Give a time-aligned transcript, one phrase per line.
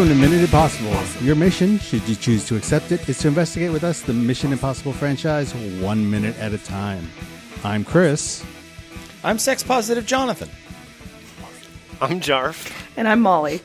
[0.00, 1.22] Welcome to Minute Impossible.
[1.22, 4.50] Your mission, should you choose to accept it, is to investigate with us the Mission
[4.50, 7.06] Impossible franchise one minute at a time.
[7.64, 8.42] I'm Chris.
[9.22, 10.48] I'm sex positive Jonathan.
[12.00, 12.72] I'm Jarf.
[12.96, 13.60] And I'm Molly.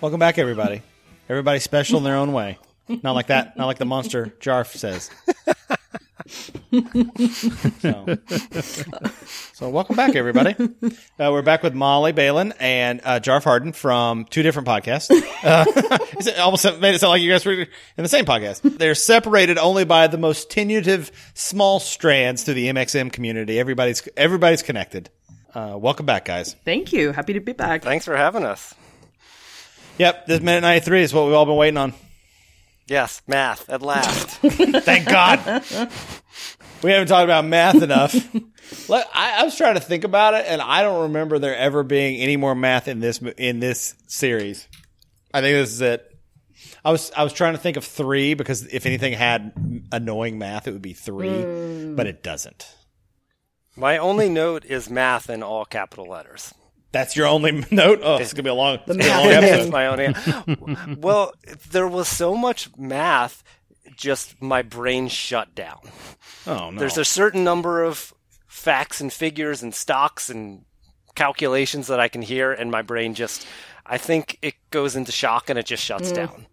[0.00, 0.80] Welcome back, everybody.
[1.28, 2.58] Everybody special in their own way.
[2.88, 3.54] Not like that.
[3.58, 5.10] Not like the monster Jarf says.
[7.80, 8.18] so,
[9.54, 10.54] so welcome back, everybody.
[11.18, 15.10] Uh, we're back with Molly Balin and uh, Jarf Harden from two different podcasts.
[15.42, 15.64] Uh,
[16.18, 18.78] it almost made it sound like you guys were in the same podcast.
[18.78, 23.58] They're separated only by the most tenutive small strands to the MXM community.
[23.58, 25.08] Everybody's everybody's connected.
[25.54, 26.54] Uh, welcome back, guys.
[26.64, 27.12] Thank you.
[27.12, 27.82] Happy to be back.
[27.82, 28.74] Thanks for having us.
[29.96, 31.94] Yep, this minute ninety three is what we've all been waiting on.
[32.88, 34.28] Yes, math at last.
[34.38, 35.62] Thank God.
[36.82, 38.14] we haven't talked about math enough.
[38.88, 41.82] Look, I, I, was trying to think about it, and I don't remember there ever
[41.82, 44.66] being any more math in this in this series.
[45.32, 46.18] I think this is it.
[46.84, 50.66] I was I was trying to think of three because if anything had annoying math,
[50.66, 51.96] it would be three, mm.
[51.96, 52.74] but it doesn't.
[53.76, 56.54] My only note is math in all capital letters.
[56.92, 58.00] That's your only note.
[58.02, 59.72] Oh, it's gonna be a long, it's gonna be a long episode.
[59.72, 60.96] my only.
[61.00, 61.32] well,
[61.70, 63.42] there was so much math,
[63.96, 65.80] just my brain shut down.
[66.46, 66.78] Oh no!
[66.78, 68.14] There's a certain number of
[68.46, 70.64] facts and figures and stocks and
[71.14, 73.46] calculations that I can hear, and my brain just.
[73.90, 76.16] I think it goes into shock and it just shuts mm.
[76.16, 76.46] down.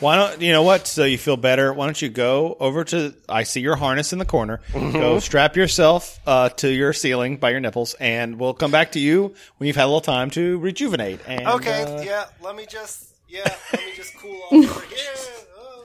[0.00, 0.86] Why don't you know what?
[0.86, 1.72] So you feel better.
[1.74, 3.14] Why don't you go over to?
[3.28, 4.60] I see your harness in the corner.
[4.72, 4.92] Mm-hmm.
[4.92, 8.98] Go strap yourself uh, to your ceiling by your nipples, and we'll come back to
[8.98, 11.20] you when you've had a little time to rejuvenate.
[11.26, 12.24] And, okay, uh, yeah.
[12.40, 13.42] Let me just, yeah.
[13.72, 15.14] Let me just cool off over here.
[15.58, 15.84] Oh,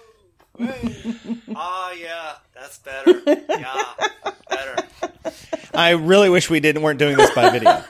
[1.57, 2.33] Ah, yeah.
[2.53, 3.21] That's better.
[3.49, 3.83] Yeah,
[4.49, 4.87] better.
[5.73, 7.69] I really wish we didn't weren't doing this by video.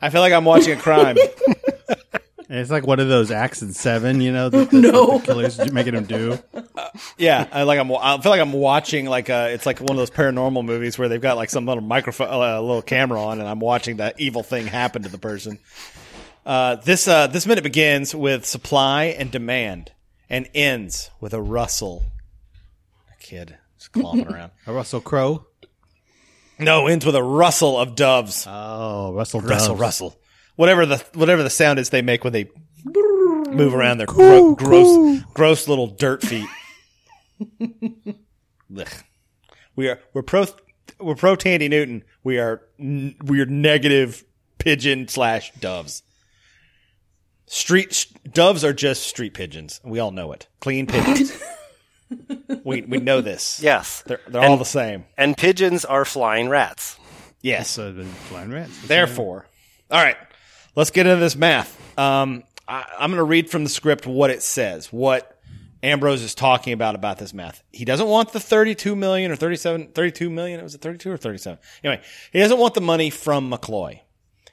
[0.00, 1.16] I feel like I'm watching a crime.
[2.56, 5.18] It's like one of those acts in Seven, you know, that, no.
[5.18, 6.38] the killers making them do.
[6.54, 6.88] Uh,
[7.18, 7.90] yeah, I like I'm.
[7.90, 9.52] I feel like I'm watching like a.
[9.52, 12.58] It's like one of those paranormal movies where they've got like some little microphone, a
[12.58, 15.58] uh, little camera on, and I'm watching that evil thing happen to the person.
[16.46, 19.90] Uh, this uh, this minute begins with supply and demand,
[20.30, 22.04] and ends with a rustle.
[23.12, 24.52] A kid just clomping around.
[24.68, 25.46] A Russell Crowe.
[26.56, 28.46] No, ends with a rustle of doves.
[28.48, 30.16] Oh, Russell, Russell, Russell
[30.56, 32.48] whatever the whatever the sound is they make when they
[32.84, 36.48] move around their gro- gross gross little dirt feet.
[39.76, 40.46] we are we're pro
[40.98, 42.04] we're pro Thandie Newton.
[42.22, 44.24] We are we are negative
[44.58, 46.02] pigeon slash doves.
[47.46, 49.80] Street doves are just street pigeons.
[49.84, 50.48] We all know it.
[50.60, 51.38] Clean pigeons.
[52.64, 53.60] we we know this.
[53.62, 55.04] Yes, they're they're and, all the same.
[55.16, 56.98] And pigeons are flying rats.
[57.42, 57.92] Yes, so
[58.28, 58.86] flying rats.
[58.86, 59.46] Therefore,
[59.90, 60.16] all right
[60.74, 61.98] let's get into this math.
[61.98, 65.38] Um, I, I'm going to read from the script what it says, what
[65.82, 67.62] Ambrose is talking about about this math.
[67.70, 70.60] He doesn't want the 32 million or 37, 32 million.
[70.60, 71.58] It Was it 32 or 37?
[71.82, 72.02] Anyway,
[72.32, 74.00] he doesn't want the money from McCloy.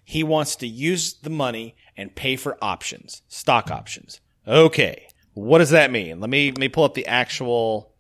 [0.03, 4.19] He wants to use the money and pay for options, stock options.
[4.45, 5.07] Okay.
[5.33, 6.19] What does that mean?
[6.19, 7.93] Let me, let me pull up the actual,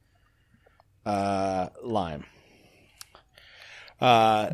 [1.05, 2.25] uh, line.
[4.01, 4.51] Uh,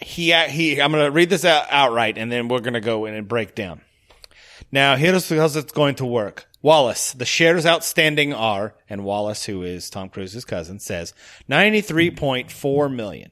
[0.00, 3.06] he he I'm going to read this out outright and then we're going to go
[3.06, 3.80] in and break down.
[4.72, 6.48] Now, here's how it's going to work.
[6.62, 11.14] Wallace, the shares outstanding are, and Wallace, who is Tom Cruise's cousin, says
[11.48, 13.30] 93.4 million.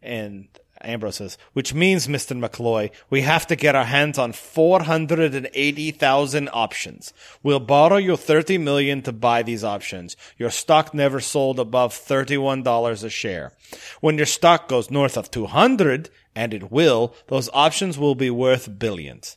[0.00, 0.48] And
[0.84, 2.38] Ambrose says, which means, Mr.
[2.38, 7.12] McCloy, we have to get our hands on 480,000 options.
[7.42, 10.16] We'll borrow you 30 million to buy these options.
[10.38, 13.52] Your stock never sold above $31 a share.
[14.00, 18.78] When your stock goes north of 200, and it will, those options will be worth
[18.78, 19.36] billions.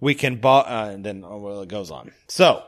[0.00, 2.10] We can buy, uh, and then oh, well, it goes on.
[2.26, 2.64] So,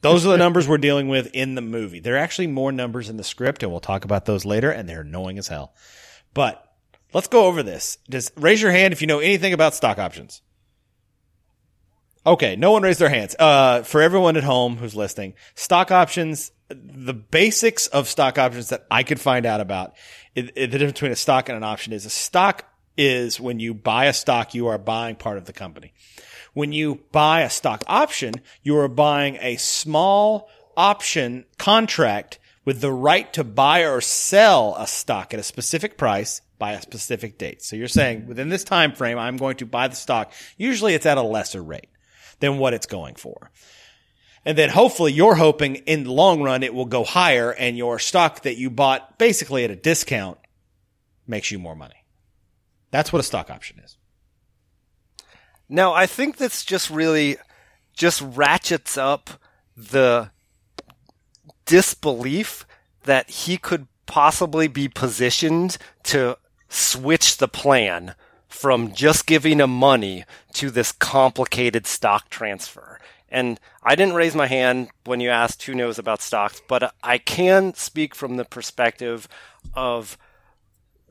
[0.00, 2.00] those are the numbers we're dealing with in the movie.
[2.00, 4.88] There are actually more numbers in the script, and we'll talk about those later, and
[4.88, 5.72] they're annoying as hell.
[6.34, 6.61] But
[7.12, 7.98] Let's go over this.
[8.08, 10.42] Just raise your hand if you know anything about stock options.
[12.24, 13.34] Okay, no one raised their hands.
[13.38, 18.86] Uh, for everyone at home who's listening, stock options, the basics of stock options that
[18.90, 19.94] I could find out about,
[20.34, 22.64] it, it, the difference between a stock and an option is a stock
[22.96, 25.92] is when you buy a stock, you are buying part of the company.
[26.54, 32.92] When you buy a stock option, you are buying a small option contract with the
[32.92, 37.60] right to buy or sell a stock at a specific price by a specific date.
[37.60, 40.32] So you're saying within this time frame, I'm going to buy the stock.
[40.56, 41.88] Usually it's at a lesser rate
[42.38, 43.50] than what it's going for.
[44.44, 47.98] And then hopefully you're hoping in the long run it will go higher and your
[47.98, 50.38] stock that you bought basically at a discount
[51.26, 52.06] makes you more money.
[52.92, 53.96] That's what a stock option is.
[55.68, 57.38] Now, I think that's just really
[57.92, 59.30] just ratchets up
[59.76, 60.30] the
[61.66, 62.64] disbelief
[63.02, 66.36] that he could possibly be positioned to
[66.72, 68.14] switch the plan
[68.48, 70.24] from just giving him money
[70.54, 72.98] to this complicated stock transfer.
[73.28, 77.18] And I didn't raise my hand when you asked who knows about stocks, but I
[77.18, 79.26] can speak from the perspective
[79.74, 80.18] of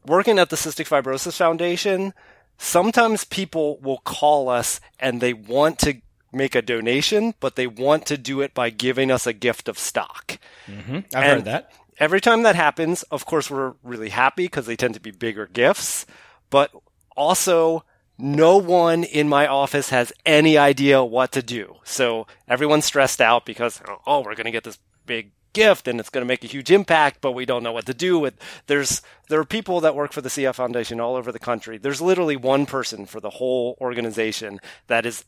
[0.06, 2.14] working at the Cystic Fibrosis Foundation.
[2.58, 8.06] Sometimes people will call us and they want to make a donation, but they want
[8.06, 10.38] to do it by giving us a gift of stock.
[10.68, 11.00] Mm-hmm.
[11.16, 11.72] I've heard that.
[12.02, 15.46] Every time that happens, of course, we're really happy because they tend to be bigger
[15.46, 16.08] gifts,
[16.50, 16.72] but
[17.16, 17.86] also
[18.18, 21.76] no one in my office has any idea what to do.
[21.84, 26.10] So everyone's stressed out because, oh, we're going to get this big gift and it's
[26.10, 28.34] going to make a huge impact, but we don't know what to do with.
[28.66, 31.78] There's there are people that work for the CF Foundation all over the country.
[31.78, 35.24] There's literally one person for the whole organization that is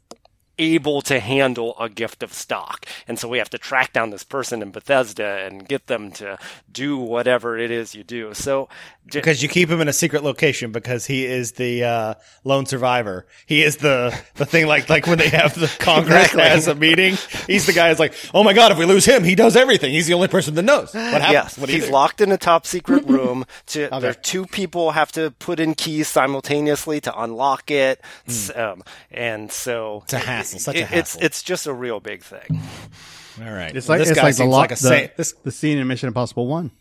[0.57, 2.85] able to handle a gift of stock.
[3.07, 6.37] And so we have to track down this person in Bethesda and get them to
[6.71, 8.33] do whatever it is you do.
[8.33, 8.69] So
[9.11, 12.13] because you keep him in a secret location because he is the uh,
[12.43, 13.25] lone survivor.
[13.45, 16.43] He is the the thing like like when they have the Congress exactly.
[16.43, 17.17] has a meeting.
[17.47, 19.91] He's the guy who's like, oh my god, if we lose him, he does everything.
[19.91, 21.31] He's the only person that knows what happens.
[21.31, 23.45] Yes, what he's locked in a top secret room.
[23.67, 23.99] To okay.
[23.99, 28.57] there, two people have to put in keys simultaneously to unlock it, mm.
[28.57, 30.59] um, and so it's a hassle.
[30.59, 30.99] Such a hassle.
[30.99, 32.61] It's it's just a real big thing.
[33.41, 33.75] All right.
[33.75, 35.17] It's like this it's guy like seems the, like a saint.
[35.17, 36.71] This, the scene in Mission Impossible One.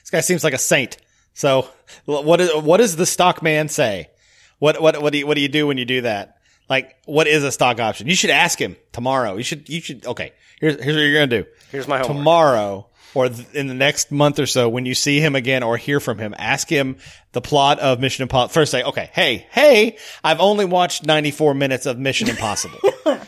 [0.00, 0.96] This guy seems like a saint.
[1.34, 1.68] So
[2.04, 4.10] what is what does the stock man say?
[4.58, 6.36] What what what do you what do you do when you do that?
[6.70, 8.06] Like what is a stock option?
[8.06, 9.36] You should ask him tomorrow.
[9.36, 10.32] You should you should okay.
[10.60, 11.50] Here's here's what you're gonna do.
[11.72, 12.16] Here's my homework.
[12.16, 15.76] tomorrow or th- in the next month or so when you see him again or
[15.76, 16.32] hear from him.
[16.38, 16.96] Ask him
[17.32, 18.52] the plot of Mission Impossible.
[18.52, 22.78] First, say okay, hey hey, I've only watched 94 minutes of Mission Impossible.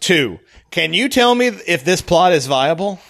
[0.00, 0.38] Two,
[0.70, 3.00] can you tell me if this plot is viable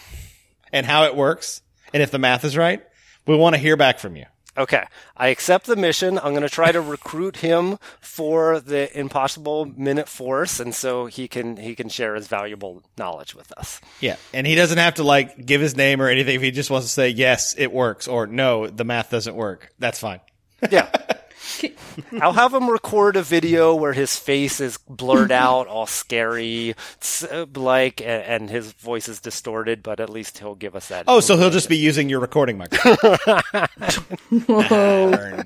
[0.73, 1.61] and how it works
[1.93, 2.83] and if the math is right?
[3.27, 4.27] We want to hear back from you.
[4.57, 4.85] Okay,
[5.17, 6.19] I accept the mission.
[6.19, 11.27] I'm going to try to recruit him for the Impossible Minute Force, and so he
[11.27, 13.81] can he can share his valuable knowledge with us.
[14.01, 16.37] Yeah, and he doesn't have to like give his name or anything.
[16.37, 19.73] If he just wants to say yes, it works, or no, the math doesn't work,
[19.79, 20.21] that's fine.
[20.71, 20.91] Yeah.
[22.21, 26.75] I'll have him record a video where his face is blurred out, all scary,
[27.55, 29.83] like, and his voice is distorted.
[29.83, 31.05] But at least he'll give us that.
[31.09, 32.97] Oh, so he'll just be using your recording microphone.
[34.47, 35.43] Whoa.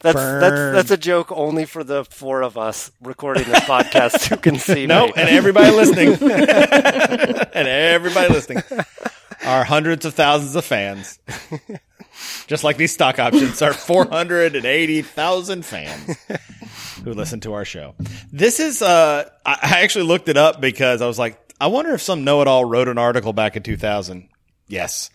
[0.00, 0.40] That's Burn.
[0.40, 4.58] that's that's a joke only for the four of us recording this podcast who can
[4.58, 4.86] see.
[4.86, 8.62] No, and everybody listening, and everybody listening,
[9.44, 11.18] our hundreds of thousands of fans
[12.46, 16.16] just like these stock options are 480,000 fans
[17.04, 17.94] who listen to our show.
[18.32, 22.02] This is, uh, I actually looked it up because I was like, I wonder if
[22.02, 24.28] some know-it-all wrote an article back in 2000.
[24.66, 25.10] Yes.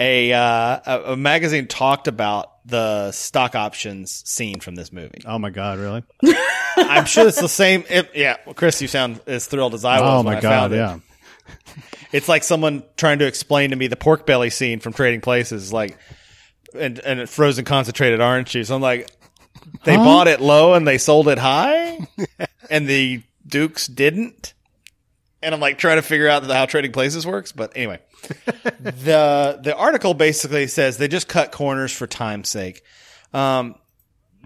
[0.00, 5.20] A, uh, a, a magazine talked about the stock options scene from this movie.
[5.26, 6.02] Oh my God, really?
[6.76, 7.84] I'm sure it's the same.
[7.88, 8.38] It, yeah.
[8.46, 10.08] Well, Chris, you sound as thrilled as I was.
[10.08, 10.96] Oh my God, yeah.
[10.96, 11.02] It.
[12.12, 15.72] It's like someone trying to explain to me the pork belly scene from Trading Places.
[15.72, 15.98] Like,
[16.74, 18.70] and and frozen concentrated orange juice.
[18.70, 19.10] I'm like,
[19.84, 20.04] they huh?
[20.04, 22.06] bought it low and they sold it high,
[22.70, 24.54] and the Dukes didn't.
[25.42, 28.00] And I'm like trying to figure out how trading places works, but anyway,
[28.80, 32.82] the the article basically says they just cut corners for time's sake.
[33.32, 33.74] Um,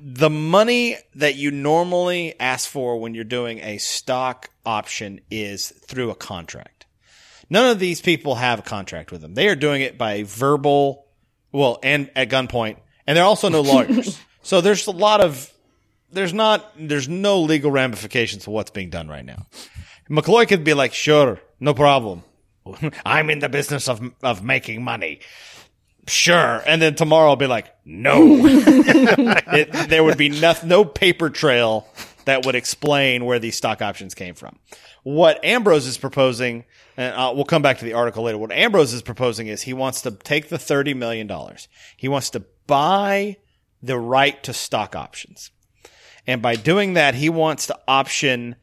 [0.00, 6.11] the money that you normally ask for when you're doing a stock option is through
[6.11, 6.87] a contract.
[7.50, 9.35] None of these people have a contract with them.
[9.35, 11.06] They are doing it by verbal
[11.52, 12.76] well, and at gunpoint,
[13.07, 14.19] and there are also no lawyers.
[14.43, 15.52] so there's a lot of
[16.11, 19.47] there's not there's no legal ramifications for what's being done right now.
[20.11, 22.23] McCloy could be like, sure, no problem.
[23.05, 25.21] I'm in the business of of making money.
[26.09, 26.62] Sure.
[26.67, 28.23] And then tomorrow I'll be like, no.
[28.47, 31.87] it, there would be no, no paper trail
[32.28, 34.58] that would explain where these stock options came from.
[35.02, 36.64] What Ambrose is proposing
[36.99, 38.38] and uh, we'll come back to the article later.
[38.38, 41.30] What Ambrose is proposing is he wants to take the $30 million.
[41.97, 43.37] He wants to buy
[43.80, 45.52] the right to stock options.
[46.26, 48.56] And by doing that, he wants to option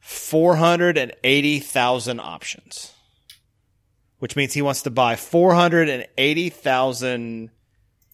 [0.00, 2.94] 480,000 options,
[4.18, 7.50] which means he wants to buy 480,000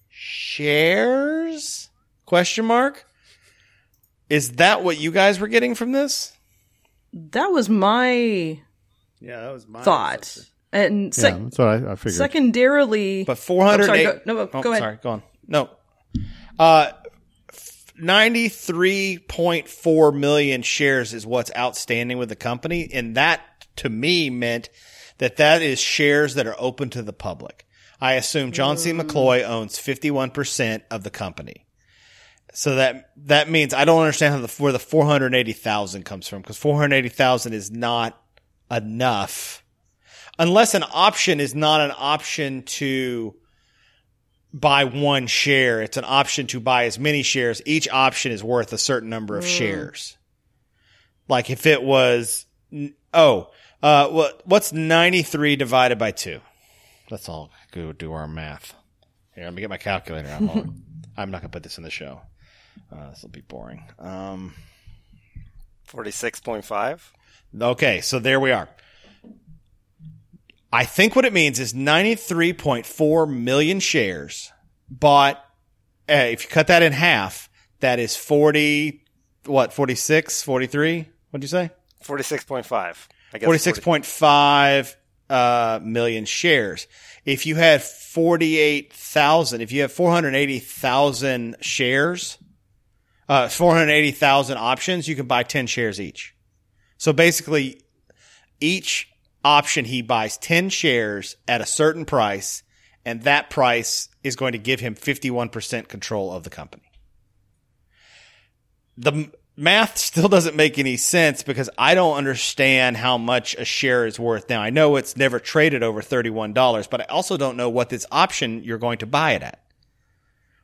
[0.09, 1.91] shares?
[2.27, 3.07] Question mark.
[4.31, 6.33] Is that what you guys were getting from this?
[7.13, 8.61] That was my
[9.21, 10.23] yeah, that was my thought.
[10.23, 10.47] Assessment.
[10.73, 12.15] And sec- yeah, that's what I, I, figured.
[12.15, 13.91] Secondarily, but four hundred.
[13.91, 14.83] Oh, go, no, oh, go ahead.
[14.83, 15.23] Sorry, go on.
[15.49, 15.69] No,
[16.59, 16.93] uh,
[18.01, 22.89] 93.4 million shares is what's outstanding with the company.
[22.93, 23.41] And that
[23.77, 24.69] to me meant
[25.19, 27.67] that that is shares that are open to the public.
[28.01, 28.93] I assume John C.
[28.93, 31.67] McCloy owns 51% of the company.
[32.53, 36.59] So that, that means I don't understand how the, where the 480,000 comes from because
[36.59, 38.21] 480,000 is not
[38.71, 39.63] enough
[40.41, 43.37] unless an option is not an option to
[44.53, 45.83] buy one share.
[45.83, 47.63] It's an option to buy as many shares.
[47.67, 50.17] Each option is worth a certain number of shares.
[51.29, 52.47] Like if it was,
[53.15, 53.51] oh,
[53.83, 56.41] uh, what, what's 93 divided by two?
[57.11, 58.75] Let's all go do our math.
[59.35, 60.83] Here, let me get my calculator on.
[61.17, 62.23] I'm not going to put this in the show.
[62.93, 63.85] Uh, this will be boring.
[63.99, 64.55] Um,
[65.89, 67.01] 46.5.
[67.61, 68.69] Okay, so there we are.
[70.73, 74.53] I think what it means is 93.4 million shares
[74.89, 75.45] bought.
[76.09, 77.49] Uh, if you cut that in half,
[77.81, 79.05] that is 40,
[79.47, 81.09] what, 46, 43?
[81.31, 81.71] What'd you say?
[82.05, 83.09] 46.5.
[83.33, 84.95] I guess 46.5
[85.29, 86.87] uh, million shares.
[87.25, 92.39] If you had 48,000, if you have 480,000 shares,
[93.31, 96.35] uh, 480,000 options, you can buy 10 shares each.
[96.99, 97.81] So basically,
[98.61, 99.09] each
[99.45, 102.65] option he buys 10 shares at a certain price,
[103.05, 106.91] and that price is going to give him 51% control of the company.
[108.99, 114.07] The math still doesn't make any sense because I don't understand how much a share
[114.07, 114.61] is worth now.
[114.61, 118.65] I know it's never traded over $31, but I also don't know what this option
[118.65, 119.60] you're going to buy it at.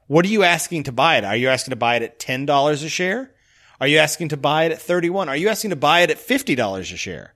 [0.07, 1.25] What are you asking to buy it?
[1.25, 3.33] Are you asking to buy it at $10 a share?
[3.81, 5.29] Are you asking to buy it at 31?
[5.29, 7.35] Are you asking to buy it at $50 a share?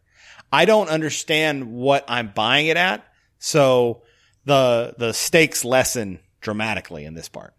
[0.53, 3.05] I don't understand what I'm buying it at.
[3.39, 4.03] So
[4.45, 7.55] the, the stakes lessen dramatically in this part.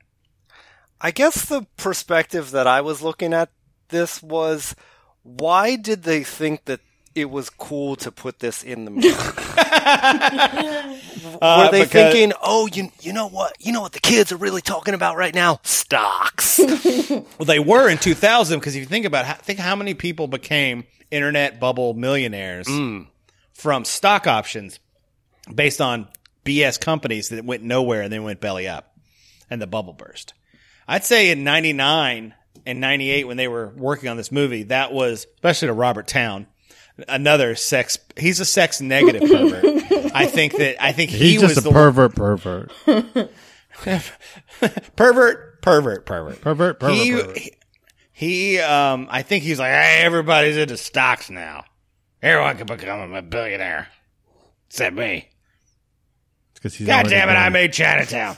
[1.00, 3.50] I guess the perspective that I was looking at
[3.90, 4.76] this was
[5.24, 6.80] why did they think that
[7.16, 9.10] it was cool to put this in the movie?
[11.42, 13.56] Uh, Were they because- thinking, "Oh, you you know what?
[13.60, 15.60] You know what the kids are really talking about right now?
[15.64, 16.60] Stocks."
[17.12, 20.28] Well, they were in 2000 because if you think about how, think how many people
[20.30, 22.70] became internet bubble millionaires
[23.54, 24.80] from stock options
[25.54, 26.08] based on
[26.46, 28.96] BS companies that went nowhere and then went belly up
[29.50, 30.34] and the bubble burst.
[30.88, 32.34] I'd say in 99
[32.66, 36.48] and 98 when they were working on this movie, that was especially to Robert Towne,
[37.08, 39.66] another sex he's a sex negative pervert.
[40.16, 42.72] I think that I think he He's was just the a pervert, pervert,
[44.96, 46.82] pervert pervert pervert pervert, pervert.
[46.82, 47.38] he, pervert.
[47.38, 47.52] he,
[48.14, 51.64] he, um, I think he's like, hey, everybody's into stocks now.
[52.22, 53.88] Everyone can become a billionaire.
[54.70, 55.28] Except me.
[56.62, 58.38] 'Cause he's God damn it, I made Chinatown.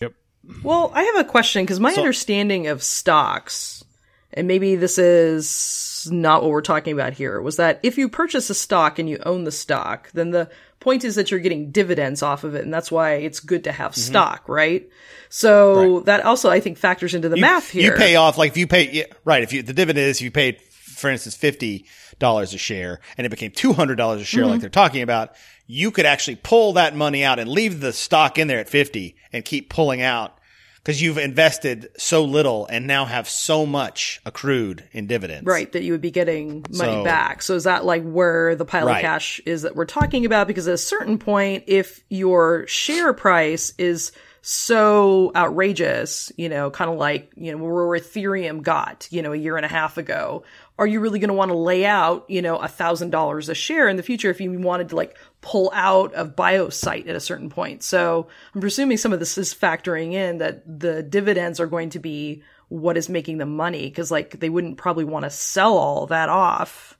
[0.00, 0.14] Yep.
[0.62, 3.84] Well, I have a question because my understanding of stocks,
[4.32, 8.50] and maybe this is not what we're talking about here, was that if you purchase
[8.50, 12.22] a stock and you own the stock, then the point is that you're getting dividends
[12.22, 14.88] off of it, and that's why it's good to have stock, right?
[15.28, 17.92] So that also, I think, factors into the math here.
[17.92, 20.22] You pay off, like if you pay, yeah, right, if you, the dividend is if
[20.22, 21.84] you paid, for instance, $50
[22.20, 24.50] a share and it became $200 a share Mm-hmm.
[24.50, 25.34] like they're talking about,
[25.66, 29.14] you could actually pull that money out and leave the stock in there at 50
[29.32, 30.39] and keep pulling out
[30.82, 35.46] because you've invested so little and now have so much accrued in dividends.
[35.46, 37.42] Right, that you would be getting money So- back.
[37.42, 38.96] So is that like where the pile Right.
[38.96, 40.46] of cash is that we're talking about?
[40.46, 46.90] Because at a certain point, if your share price is so outrageous, you know, kind
[46.90, 50.44] of like, you know, where Ethereum got, you know, a year and a half ago,
[50.80, 53.54] are you really going to want to lay out, you know, a thousand dollars a
[53.54, 57.20] share in the future if you wanted to like pull out of Biocyte at a
[57.20, 57.82] certain point?
[57.82, 61.98] So I'm presuming some of this is factoring in that the dividends are going to
[61.98, 66.06] be what is making them money because like they wouldn't probably want to sell all
[66.06, 66.96] that off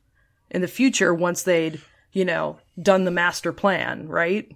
[0.50, 1.80] in the future once they'd,
[2.12, 4.52] you know, done the master plan, right?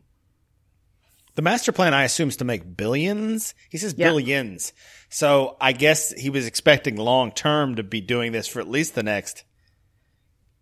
[1.35, 3.55] The master plan, I assume, is to make billions.
[3.71, 4.09] He says Yeah.
[4.09, 4.73] billions.
[5.15, 8.97] So I guess he was expecting long term to be doing this for at least
[8.97, 9.45] the next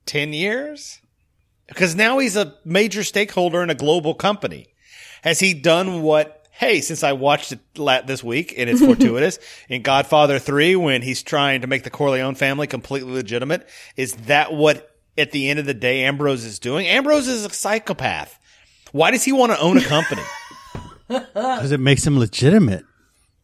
[0.05, 1.01] 10 years.
[1.69, 4.67] Because now he's a major stakeholder in a global company.
[5.23, 9.39] Has he done what, hey, since I watched it la- this week and it's fortuitous
[9.71, 13.67] in Godfather 3 when he's trying to make the Corleone family completely legitimate,
[13.97, 16.87] is that what at the end of the day Ambrose is doing?
[16.87, 18.39] Ambrose is a psychopath.
[18.93, 20.23] Why does he want to own a company?
[21.09, 22.85] because it makes him legitimate.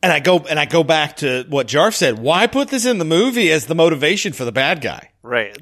[0.02, 2.19] And I go and I go back to what Jarf said.
[2.19, 5.11] Why put this in the movie as the motivation for the bad guy?
[5.23, 5.57] right.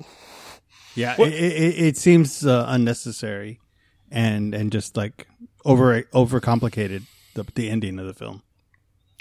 [0.95, 3.61] Yeah, it, it, it seems uh, unnecessary
[4.11, 5.27] and and just like
[5.65, 8.43] over over complicated the the ending of the film.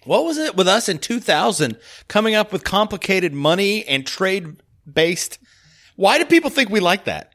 [0.06, 5.40] What was it with us in 2000 coming up with complicated money and trade based?
[5.96, 7.34] Why do people think we like that?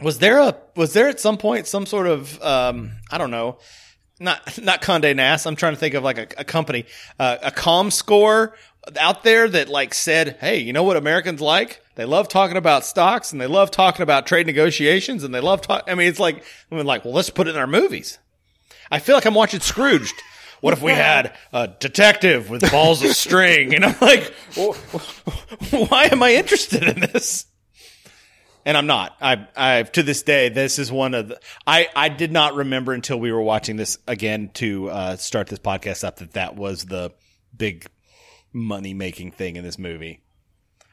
[0.00, 3.58] Was there a was there at some point some sort of um, I don't know
[4.20, 5.46] not not Condé Nast.
[5.46, 6.86] I'm trying to think of like a, a company,
[7.18, 8.56] uh, a com score
[8.98, 11.82] out there that like said, "Hey, you know what Americans like?
[11.96, 15.60] They love talking about stocks and they love talking about trade negotiations and they love
[15.60, 18.18] talk." I mean, it's like I'm like, well, let's put it in our movies.
[18.90, 20.14] I feel like I'm watching Scrooged.
[20.60, 23.74] What if we had a detective with balls of string?
[23.74, 24.32] And I'm like,
[25.70, 27.46] why am I interested in this?
[28.66, 29.16] And I'm not.
[29.22, 32.92] I, I, to this day, this is one of the, I, I did not remember
[32.92, 36.84] until we were watching this again to, uh, start this podcast up that that was
[36.84, 37.12] the
[37.56, 37.86] big
[38.52, 40.20] money making thing in this movie.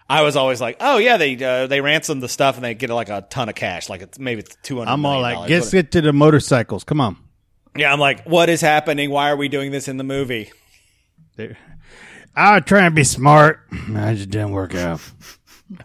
[0.08, 2.92] I was always like, oh yeah, they, uh, they ransom the stuff and they get
[2.92, 3.90] like a ton of cash.
[3.90, 6.84] Like it's maybe it's 200 I'm all like, let's get to the motorcycles.
[6.84, 7.18] Come on.
[7.76, 9.10] yeah, I'm like, what is happening?
[9.10, 10.52] Why are we doing this in the movie?
[11.38, 11.58] There.
[12.36, 13.62] I was trying to be smart.
[13.96, 15.02] I just didn't work out.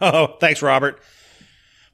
[0.02, 1.00] Oh, thanks, Robert.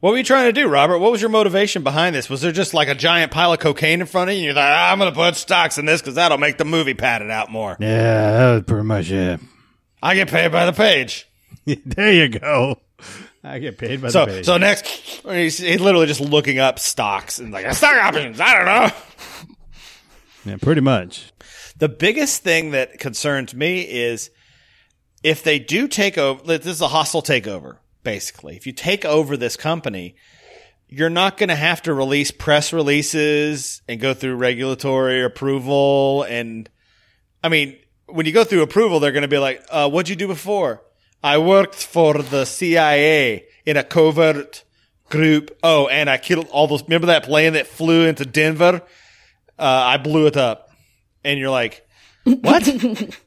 [0.05, 0.99] What were you trying to do, Robert?
[0.99, 2.29] What was your motivation behind this?
[2.29, 4.41] Was there just like a giant pile of cocaine in front of you?
[4.41, 6.67] And you're like, "Ah, I'm going to put stocks in this because that'll make the
[6.67, 7.75] movie padded out more.
[7.81, 9.41] Yeah, that was pretty much it.
[10.03, 11.27] I get paid by the page.
[11.65, 12.83] there you go.
[13.43, 14.45] I get paid by the So, page.
[14.45, 18.41] so next, he's, he's literally just looking up stocks and like stock options.
[18.43, 19.57] I don't know.
[20.53, 21.33] yeah, pretty much.
[21.79, 24.31] The biggest thing that concerns me is
[25.23, 26.43] if they do take over.
[26.59, 28.57] This is a hostile takeover, basically.
[28.57, 30.15] If you take over this company,
[30.89, 36.25] you're not going to have to release press releases and go through regulatory approval.
[36.25, 36.71] And
[37.43, 40.17] I mean, when you go through approval, they're going to be like, uh, "What'd you
[40.17, 40.83] do before?"
[41.23, 44.63] I worked for the CIA in a covert
[45.09, 45.57] group.
[45.63, 46.83] Oh, and I killed all those.
[46.83, 48.83] Remember that plane that flew into Denver?
[49.59, 50.71] Uh, I blew it up.
[51.25, 51.87] And you're like,
[52.25, 52.69] what?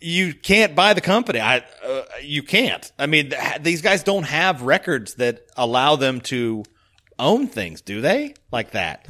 [0.00, 1.40] you can't buy the company.
[1.40, 2.90] I, uh, you can't.
[2.98, 6.64] I mean, th- these guys don't have records that allow them to
[7.18, 8.34] own things, do they?
[8.50, 9.06] Like that.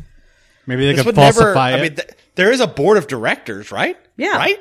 [0.67, 1.41] Maybe they This could would never.
[1.41, 1.83] falsify I it.
[1.83, 3.97] mean, th- there is a board of directors, right?
[4.17, 4.37] Yeah.
[4.37, 4.59] Right.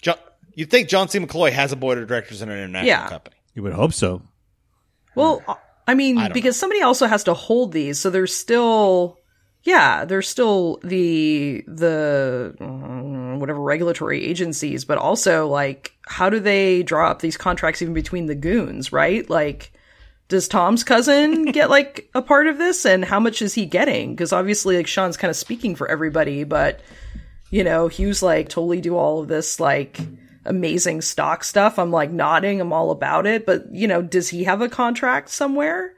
[0.00, 0.16] John,
[0.54, 1.18] you'd think John C.
[1.18, 3.08] McCloy has a board of directors in an international Yeah.
[3.08, 3.36] company.
[3.54, 4.22] you would hope so.
[5.14, 5.42] Well,
[5.86, 9.18] I mean, don't because somebody also has to hold these, so there's still,
[9.62, 12.54] yeah, there's still the the
[13.40, 18.26] whatever regulatory agencies, but also like, how do they draw up these contracts even between
[18.26, 19.28] the goons, right?
[19.28, 19.72] Like,
[20.28, 24.14] does Tom's cousin get like a part of this, and how much is he getting?
[24.14, 26.80] Because obviously, like Sean's kind of speaking for everybody, but
[27.50, 30.00] you know, Hugh's like totally do all of this like
[30.44, 31.78] amazing stock stuff.
[31.78, 33.46] I'm like nodding, I'm all about it.
[33.46, 35.94] But you know, does he have a contract somewhere?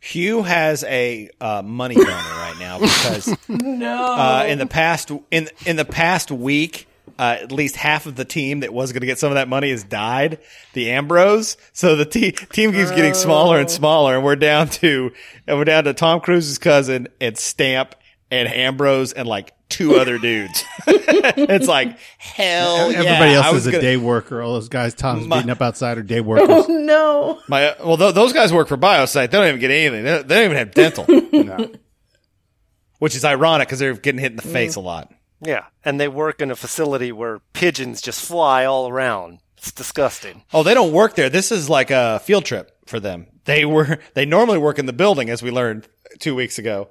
[0.00, 4.14] Hugh has a uh, money donor right now because No.
[4.14, 8.24] uh, in the past in in the past week, uh, at least half of the
[8.24, 10.38] team that was going to get some of that money has died.
[10.72, 15.10] The Ambrose, so the te- team keeps getting smaller and smaller, and we're down to
[15.46, 17.94] and we're down to Tom Cruise's cousin and Stamp
[18.30, 20.64] and Ambrose and like two other dudes.
[20.86, 22.90] it's like hell.
[22.90, 24.42] Everybody yeah, else I is a gonna- day worker.
[24.42, 26.48] All those guys Tom's My- beating up outside are day workers.
[26.48, 27.40] Oh no.
[27.48, 29.30] My well, th- those guys work for Biocyte.
[29.30, 30.04] They don't even get anything.
[30.04, 31.04] They don't, they don't even have dental,
[32.98, 34.52] which is ironic because they're getting hit in the mm.
[34.52, 35.12] face a lot.
[35.42, 39.38] Yeah, and they work in a facility where pigeons just fly all around.
[39.56, 40.42] It's disgusting.
[40.52, 41.28] Oh, they don't work there.
[41.28, 43.26] This is like a field trip for them.
[43.44, 45.88] They were they normally work in the building, as we learned
[46.18, 46.90] two weeks ago.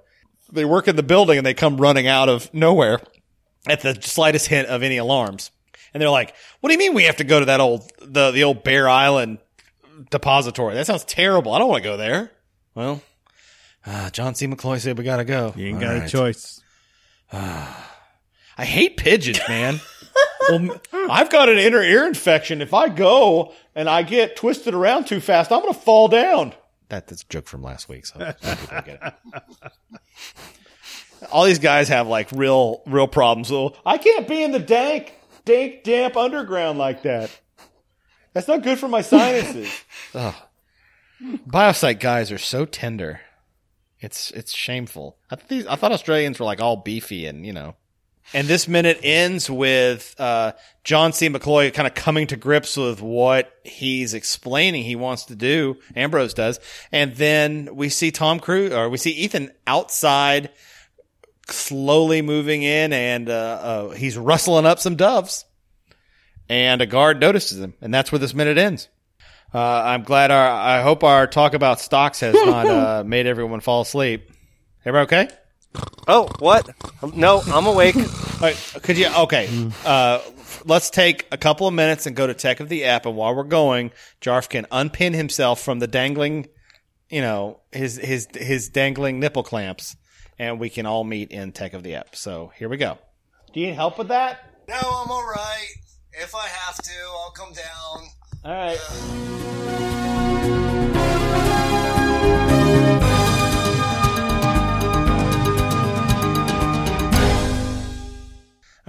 [0.52, 3.00] They work in the building and they come running out of nowhere
[3.68, 5.52] at the slightest hint of any alarms.
[5.94, 8.32] And they're like, "What do you mean we have to go to that old the
[8.32, 9.40] the old Bear Island
[10.12, 10.76] depository?
[10.76, 11.54] That sounds terrible.
[11.54, 12.32] I don't want to go there."
[12.76, 13.02] Well,
[13.86, 14.48] uh, John C.
[14.48, 15.54] McCloy said we got to go.
[15.56, 16.10] You ain't All got a right.
[16.10, 16.62] choice.
[17.32, 19.80] I hate pigeons, man.
[20.50, 22.62] well, I've got an inner ear infection.
[22.62, 26.54] If I go and I get twisted around too fast, I'm going to fall down.
[26.89, 28.06] That, that's a joke from last week.
[28.06, 29.13] So get it.
[31.32, 33.52] all these guys have like real, real problems.
[33.52, 35.13] Well, I can't be in the dank,
[35.45, 37.39] dank, damp underground like that.
[38.34, 39.71] That's not good for my sinuses.
[40.13, 40.36] Ugh.
[41.21, 43.21] Biocyte guys are so tender.
[43.99, 45.17] It's it's shameful.
[45.30, 47.75] I, th- these, I thought Australians were like all beefy and you know.
[48.34, 51.30] And this minute ends with uh, John C.
[51.30, 55.78] McCloy kind of coming to grips with what he's explaining he wants to do.
[55.96, 56.60] Ambrose does,
[56.92, 60.52] and then we see Tom Cruise or we see Ethan outside,
[61.48, 65.46] slowly moving in, and uh, uh, he's rustling up some doves.
[66.48, 68.89] And a guard notices him, and that's where this minute ends.
[69.54, 73.60] Uh, I'm glad our, I hope our talk about stocks has not uh, made everyone
[73.60, 74.32] fall asleep.
[74.86, 75.36] Everybody okay?
[76.08, 76.69] Oh, what?
[77.15, 77.95] No, I'm awake.
[77.97, 78.03] All
[78.41, 79.10] right, could you?
[79.15, 79.69] Okay.
[79.86, 80.19] Uh,
[80.65, 83.05] let's take a couple of minutes and go to Tech of the App.
[83.05, 86.47] And while we're going, Jarf can unpin himself from the dangling,
[87.10, 89.95] you know, his his his dangling nipple clamps,
[90.39, 92.15] and we can all meet in Tech of the App.
[92.15, 92.97] So here we go.
[93.53, 94.39] Do you need help with that?
[94.67, 95.67] No, I'm all right.
[96.13, 98.08] If I have to, I'll come down.
[98.45, 98.79] All right.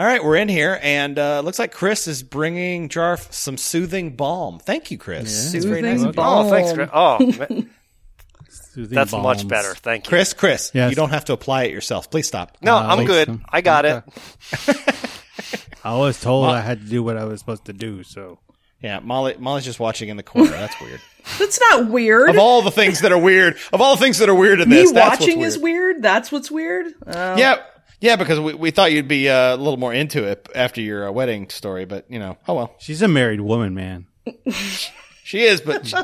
[0.00, 4.16] All right, we're in here, and uh, looks like Chris is bringing Jarf some soothing
[4.16, 4.58] balm.
[4.58, 5.52] Thank you, Chris.
[5.54, 6.14] It's very Soothing nice.
[6.16, 6.46] balm.
[6.46, 6.72] Oh, thanks.
[6.72, 6.88] Chris.
[6.90, 7.18] Oh,
[7.50, 7.70] man,
[8.48, 9.74] Soothing that's much better.
[9.74, 10.08] Thank you.
[10.08, 10.88] Chris, Chris, Yes.
[10.88, 12.10] you don't have to apply it yourself.
[12.10, 12.56] Please stop.
[12.62, 13.40] No, Uh, I'm good.
[13.50, 14.02] I got it.
[15.84, 18.38] I was told I had to do what I was supposed to do, so
[18.80, 19.34] Yeah, Molly.
[19.38, 20.48] Molly's just watching in the corner.
[20.50, 21.00] That's weird.
[21.38, 22.30] That's not weird.
[22.30, 24.70] of all the things that are weird, of all the things that are weird in
[24.70, 25.48] Me this, that's what's watching weird.
[25.48, 26.02] is weird.
[26.02, 26.86] That's what's weird.
[27.06, 27.56] Uh, Yeah,
[28.00, 31.08] yeah, because we, we thought you'd be uh, a little more into it after your
[31.08, 32.74] uh, wedding story, but you know, oh well.
[32.78, 34.06] she's a married woman, man.
[35.22, 35.96] She is, but she-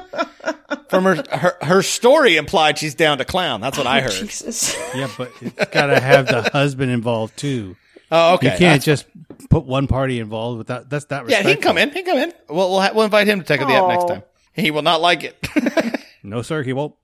[0.88, 3.60] from her, her her story implied she's down to clown.
[3.60, 4.12] That's what I heard.
[4.12, 4.76] Jesus.
[4.94, 7.74] Yeah, but it's got to have the husband involved too.
[8.12, 8.46] Oh, okay.
[8.46, 9.06] You can't That's- just
[9.50, 10.88] put one party involved without.
[10.88, 11.28] That's that.
[11.28, 11.88] yeah, he can come in.
[11.90, 12.32] He can come in.
[12.48, 14.22] We'll we'll, ha- we'll invite him to take the app next time.
[14.52, 16.02] He will not like it.
[16.22, 16.94] No, sir, he won't.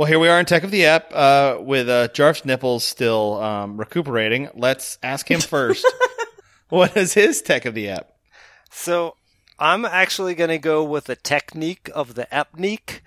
[0.00, 3.34] Well, here we are in Tech of the App uh, with uh, Jarf's nipples still
[3.34, 4.48] um, recuperating.
[4.54, 5.86] Let's ask him first.
[6.70, 8.10] what is his Tech of the App?
[8.70, 9.16] So
[9.58, 13.02] I'm actually going to go with a technique of the epnique,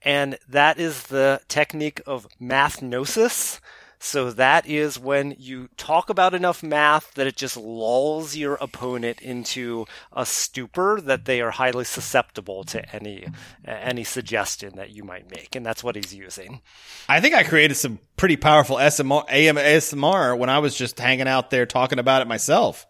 [0.00, 3.60] and that is the technique of mathnosis.
[4.00, 9.20] So that is when you talk about enough math that it just lulls your opponent
[9.20, 13.26] into a stupor that they are highly susceptible to any
[13.66, 16.60] any suggestion that you might make, and that's what he's using.
[17.08, 21.28] I think I created some pretty powerful SMR, AM ASMR when I was just hanging
[21.28, 22.86] out there talking about it myself.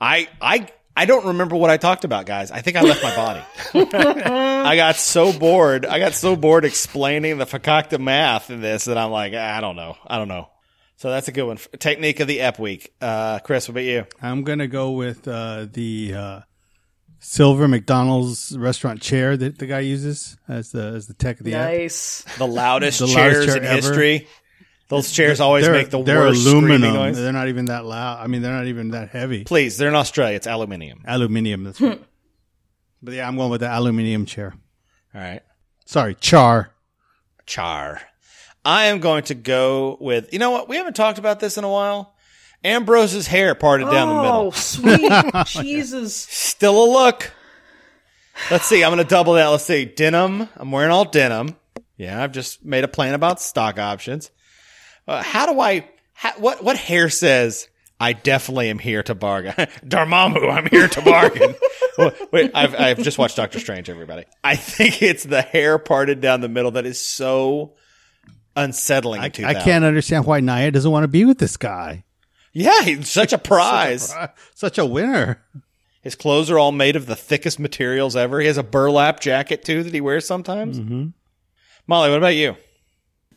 [0.00, 2.50] I I I don't remember what I talked about, guys.
[2.50, 3.40] I think I left my body.
[3.94, 5.86] I got so bored.
[5.86, 9.76] I got so bored explaining the fakakta math in this that I'm like, I don't
[9.76, 9.96] know.
[10.06, 10.48] I don't know.
[10.96, 11.58] So that's a good one.
[11.78, 12.92] Technique of the Ep Week.
[13.00, 14.04] Uh, Chris, what about you?
[14.20, 16.40] I'm gonna go with uh, the uh,
[17.20, 21.54] silver McDonald's restaurant chair that the guy uses as the as the tech of the
[21.54, 21.70] app.
[21.70, 22.24] nice.
[22.36, 23.76] The loudest The chairs loudest chair in ever.
[23.76, 24.28] history.
[24.90, 26.80] Those chairs always They're, make the they're worst aluminum.
[26.80, 27.16] screaming noise.
[27.16, 28.18] They're not even that loud.
[28.22, 29.44] I mean, they're not even that heavy.
[29.44, 30.34] Please, they're in Australia.
[30.34, 31.02] It's aluminium.
[31.06, 31.62] Aluminium.
[31.62, 32.02] That's right.
[33.02, 34.52] but yeah, I'm going with the aluminium chair.
[35.14, 35.42] All right.
[35.86, 36.72] Sorry, char.
[37.46, 38.00] Char.
[38.64, 40.68] I am going to go with, you know what?
[40.68, 42.16] We haven't talked about this in a while.
[42.64, 44.46] Ambrose's hair parted down the middle.
[44.48, 45.12] Oh, sweet
[45.46, 46.16] Jesus.
[46.16, 47.30] Still a look.
[48.50, 48.82] Let's see.
[48.82, 49.46] I'm going to double that.
[49.46, 49.84] Let's see.
[49.84, 50.48] Denim.
[50.56, 51.54] I'm wearing all denim.
[51.96, 54.32] Yeah, I've just made a plan about stock options.
[55.10, 57.68] Uh, how do I, how, what, what hair says,
[57.98, 59.54] I definitely am here to bargain?
[59.84, 61.54] Dormammu, I'm here to bargain.
[61.98, 64.24] Well, Wait, I've, I've just watched Doctor Strange, everybody.
[64.42, 67.74] I think it's the hair parted down the middle that is so
[68.56, 69.20] unsettling.
[69.20, 72.04] I, I can't understand why Nyah doesn't want to be with this guy.
[72.54, 74.14] Yeah, he's such a prize.
[74.54, 75.44] Such a winner.
[76.00, 78.40] His clothes are all made of the thickest materials ever.
[78.40, 80.78] He has a burlap jacket too that he wears sometimes.
[80.78, 81.08] Mm-hmm.
[81.86, 82.56] Molly, what about you?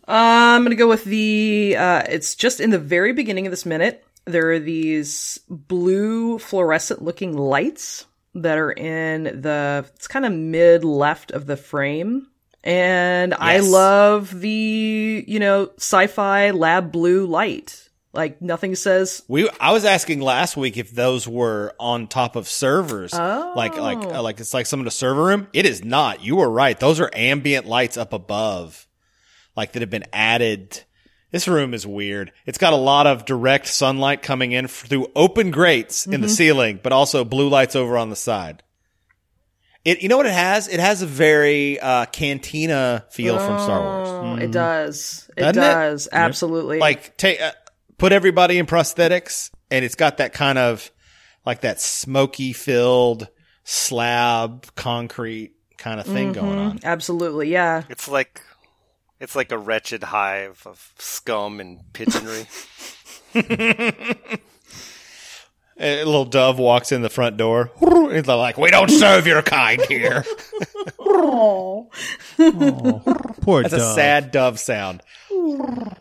[0.07, 0.11] Uh,
[0.57, 1.75] I'm gonna go with the.
[1.77, 4.05] Uh, it's just in the very beginning of this minute.
[4.25, 9.85] There are these blue fluorescent-looking lights that are in the.
[9.95, 12.27] It's kind of mid left of the frame,
[12.63, 17.79] and I love the you know sci-fi lab blue light.
[18.15, 19.23] Like nothing says.
[19.27, 23.97] We I was asking last week if those were on top of servers, like like
[24.03, 24.21] Oh.
[24.21, 25.47] like it's like some in the server room.
[25.51, 26.23] It is not.
[26.23, 26.79] You were right.
[26.79, 28.87] Those are ambient lights up above,
[29.55, 30.83] like that have been added.
[31.31, 32.31] This room is weird.
[32.45, 36.79] It's got a lot of direct sunlight coming in through open grates in the ceiling,
[36.81, 38.61] but also blue lights over on the side.
[39.85, 40.67] It, you know what it has?
[40.69, 44.07] It has a very uh, cantina feel from Star Wars.
[44.07, 45.29] Oh, it does.
[45.35, 46.13] It Doesn't it?
[46.13, 46.79] Absolutely.
[46.79, 47.51] like take uh,
[47.97, 50.89] put everybody in prosthetics and it's got that kind of
[51.45, 53.27] like that smoky filled
[53.65, 57.51] slab concrete kind of thing going on absolutely.
[57.51, 57.83] Yeah.
[57.89, 58.41] It's like
[59.23, 62.45] it's like a wretched hive of scum and pigeonry.
[65.79, 67.71] a little dove walks in the front door.
[68.13, 70.23] It's like we don't serve your kind here.
[70.99, 71.89] Poor
[73.63, 75.01] that's a sad dove sound.
[75.31, 75.97] All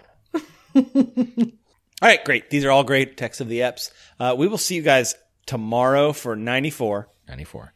[2.03, 2.51] right great.
[2.51, 3.91] These are all great texts of the eps.
[4.21, 5.15] Uh, we will see you guys
[5.47, 7.73] tomorrow for 94 94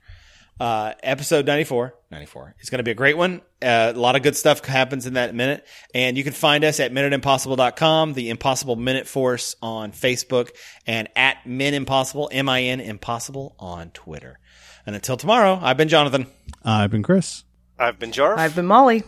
[0.58, 2.54] Uh, episode 94, 94.
[2.60, 3.42] It's going to be a great one.
[3.60, 5.66] Uh, a lot of good stuff happens in that minute.
[5.94, 10.50] And you can find us at minuteimpossible.com, the Impossible Minute Force on Facebook,
[10.86, 14.38] and at Min Impossible, M-I-N Impossible on Twitter.
[14.86, 16.26] And until tomorrow, I've been Jonathan.
[16.64, 17.44] I've been Chris.
[17.78, 18.38] I've been Jarf.
[18.38, 19.02] I've been Molly.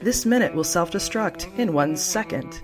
[0.00, 2.60] This minute will self destruct in one second.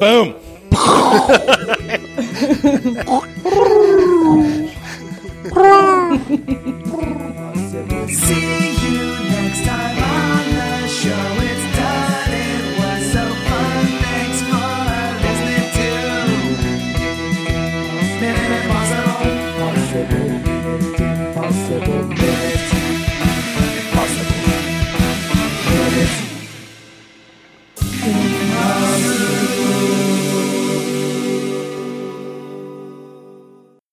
[0.00, 0.36] Boom.
[5.52, 6.76] Wow.